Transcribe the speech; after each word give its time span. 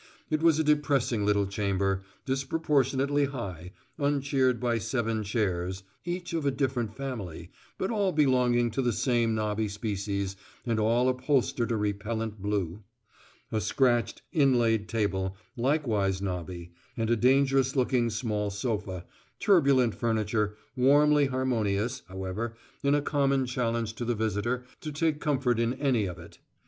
It 0.31 0.41
was 0.41 0.57
a 0.57 0.63
depressing 0.63 1.27
little 1.27 1.45
chamber, 1.45 2.01
disproportionately 2.25 3.25
high, 3.25 3.71
uncheered 3.99 4.59
by 4.59 4.79
seven 4.79 5.21
chairs 5.21 5.83
(each 6.05 6.33
of 6.33 6.43
a 6.43 6.49
different 6.49 6.95
family, 6.95 7.51
but 7.77 7.91
all 7.91 8.11
belonging 8.11 8.71
to 8.71 8.81
the 8.81 8.93
same 8.93 9.35
knobby 9.35 9.67
species, 9.67 10.35
and 10.65 10.79
all 10.79 11.07
upholstered 11.07 11.71
a 11.71 11.77
repellent 11.77 12.41
blue), 12.41 12.81
a 13.51 13.61
scratched 13.61 14.23
"inlaid 14.31 14.89
table," 14.89 15.37
likewise 15.55 16.19
knobby, 16.19 16.71
and 16.97 17.11
a 17.11 17.15
dangerous 17.15 17.75
looking 17.75 18.09
small 18.09 18.49
sofa 18.49 19.05
turbulent 19.39 19.93
furniture, 19.93 20.57
warmly 20.75 21.27
harmonious, 21.27 22.01
however, 22.07 22.55
in 22.81 22.95
a 22.95 23.03
common 23.03 23.45
challenge 23.45 23.93
to 23.93 24.03
the 24.05 24.15
visitor 24.15 24.63
to 24.79 24.91
take 24.91 25.19
comfort 25.19 25.59
in 25.59 25.75
any 25.75 26.05
of 26.07 26.17
it. 26.17 26.39